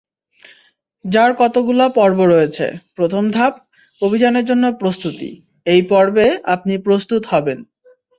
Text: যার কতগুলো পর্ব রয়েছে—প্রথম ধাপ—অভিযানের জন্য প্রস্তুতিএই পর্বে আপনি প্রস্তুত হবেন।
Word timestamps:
যার 1.05 1.31
কতগুলো 1.39 1.83
পর্ব 1.97 2.19
রয়েছে—প্রথম 2.25 3.23
ধাপ—অভিযানের 3.31 4.45
জন্য 4.45 4.65
প্রস্তুতিএই 4.81 5.81
পর্বে 5.91 6.25
আপনি 6.53 6.73
প্রস্তুত 6.85 7.21
হবেন। 7.31 7.59